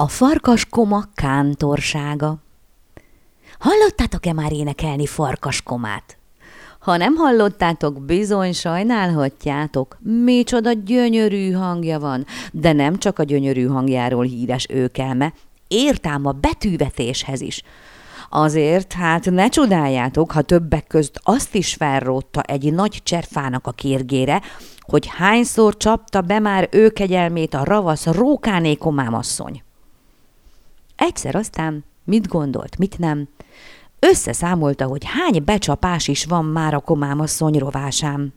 [0.00, 2.38] A farkaskoma kántorsága
[3.58, 6.18] Hallottátok-e már énekelni farkaskomát?
[6.78, 9.98] Ha nem hallottátok, bizony sajnálhatjátok.
[10.00, 15.32] Micsoda gyönyörű hangja van, de nem csak a gyönyörű hangjáról híres őkelme,
[15.68, 17.62] értám a betűvetéshez is.
[18.30, 24.42] Azért, hát ne csodáljátok, ha többek közt azt is felrótta egy nagy cserfának a kérgére,
[24.80, 29.62] hogy hányszor csapta be már ő kegyelmét a ravasz rókáné komámasszony.
[30.98, 33.28] Egyszer aztán mit gondolt, mit nem,
[33.98, 38.34] összeszámolta, hogy hány becsapás is van már a komámasszony rovásán.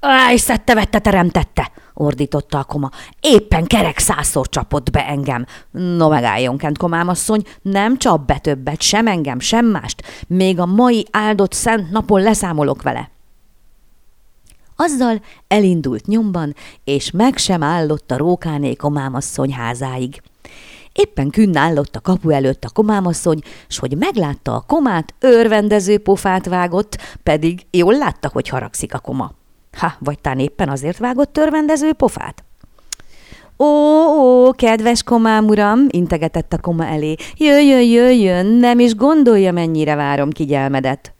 [0.00, 2.90] Áj, szedte, vette, teremtette, ordította a koma.
[3.20, 5.46] Éppen kerek százszor csapott be engem.
[5.70, 10.02] No, megálljon, Kent komámasszony, nem csap be többet, sem engem, sem mást.
[10.26, 13.10] Még a mai áldott szent napon leszámolok vele.
[14.76, 20.22] Azzal elindult nyomban, és meg sem állott a rókáné komámasszony házáig.
[20.94, 26.46] Éppen künn állott a kapu előtt a komámasszony, s hogy meglátta a komát, örvendező pofát
[26.46, 29.32] vágott, pedig jól látta, hogy haragszik a koma.
[29.76, 32.44] Ha, vagy tán éppen azért vágott törvendező pofát?
[33.58, 37.14] Ó, ó, kedves komám uram, integetett a koma elé.
[37.36, 41.12] Jöjjön, jöjjön, nem is gondolja, mennyire várom kigyelmedet.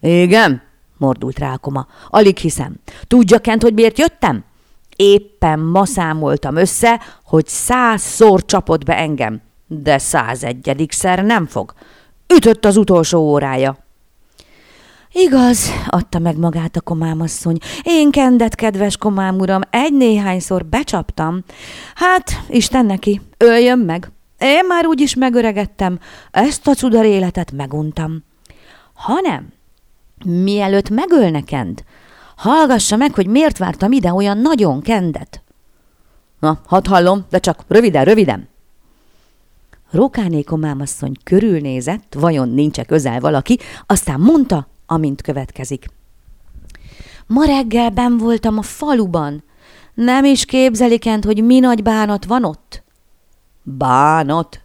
[0.00, 0.62] Igen,
[0.96, 1.86] mordult rá a koma.
[2.08, 2.74] Alig hiszem.
[3.06, 4.44] Tudja, Kent, hogy miért jöttem?
[5.00, 11.72] Éppen ma számoltam össze, hogy százszor csapott be engem, de százegyedikszer nem fog.
[12.34, 13.76] Ütött az utolsó órája.
[15.12, 17.58] Igaz, adta meg magát a komámasszony.
[17.82, 21.44] Én kendet, kedves komám uram, egy-néhányszor becsaptam.
[21.94, 24.10] Hát, Isten neki, öljön meg.
[24.38, 25.98] Én már úgyis megöregettem,
[26.30, 28.24] ezt a cudar életet meguntam.
[28.94, 29.52] Hanem,
[30.24, 31.84] mielőtt megölne Kent,
[32.38, 35.42] hallgassa meg, hogy miért vártam ide olyan nagyon kendet.
[36.40, 38.48] Na, hadd hallom, de csak röviden, röviden.
[39.90, 45.86] Rókáné komámasszony körülnézett, vajon nincs közel valaki, aztán mondta, amint következik.
[47.26, 49.42] Ma reggel ben voltam a faluban.
[49.94, 52.82] Nem is képzelikent, hogy mi nagy bánat van ott?
[53.62, 54.60] Bánat?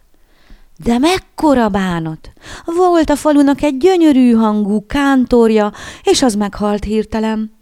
[0.84, 2.32] De mekkora bánat!
[2.64, 5.72] Volt a falunak egy gyönyörű hangú kántorja,
[6.02, 7.53] és az meghalt hirtelen.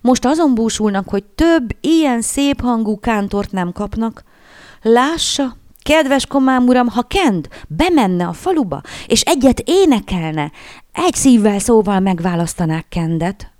[0.00, 4.24] Most azon búsulnak, hogy több ilyen szép hangú kántort nem kapnak.
[4.82, 10.52] Lássa, kedves komám uram, ha Kend bemenne a faluba, és egyet énekelne,
[10.92, 13.50] egy szívvel szóval megválasztanák Kendet.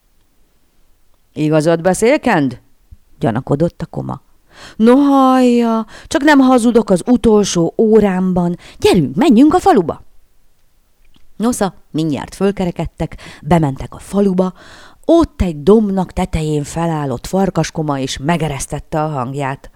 [1.32, 2.60] Igazad beszél, Kend?
[3.18, 4.20] gyanakodott a koma.
[4.76, 8.56] No hallja, csak nem hazudok az utolsó órámban.
[8.78, 10.02] Gyerünk, menjünk a faluba!
[11.36, 14.52] Nosza, mindjárt fölkerekedtek, bementek a faluba,
[15.12, 19.70] ott egy domnak tetején felállott farkaskoma és megeresztette a hangját.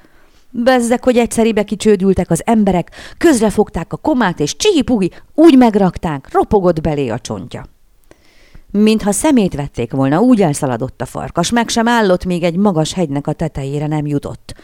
[0.50, 4.84] Bezzek, hogy egyszeribe kicsődültek az emberek, közrefogták a komát, és csihi
[5.34, 7.64] úgy megrakták, ropogott belé a csontja.
[8.70, 13.26] Mintha szemét vették volna, úgy elszaladott a farkas, meg sem állott, még egy magas hegynek
[13.26, 14.54] a tetejére nem jutott.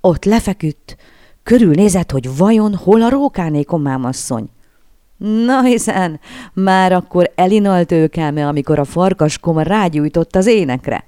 [0.00, 0.96] Ott lefeküdt,
[1.42, 4.48] körülnézett, hogy vajon hol a rókáné komámasszony.
[5.22, 6.20] Na hiszen,
[6.52, 11.04] már akkor elinalt őkelme, amikor a farkas koma rágyújtott az énekre.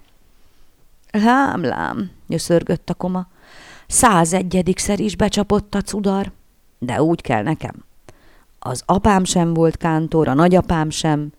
[1.11, 3.27] Lám, lám, nyöszörgött a koma.
[3.87, 6.33] Százegyedikszer is becsapott a cudar,
[6.79, 7.85] de úgy kell nekem.
[8.59, 11.33] Az apám sem volt kántor, a nagyapám sem.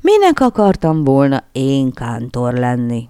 [0.00, 3.08] Minek akartam volna én kántor lenni?